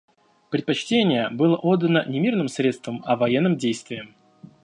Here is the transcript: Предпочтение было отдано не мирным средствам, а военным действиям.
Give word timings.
Предпочтение 0.49 1.29
было 1.29 1.55
отдано 1.57 2.03
не 2.07 2.19
мирным 2.19 2.47
средствам, 2.47 3.03
а 3.05 3.15
военным 3.15 3.55
действиям. 3.55 4.15